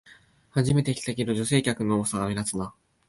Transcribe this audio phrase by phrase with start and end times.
[0.49, 2.73] 初めて来たけど、女性客の多さが目立つな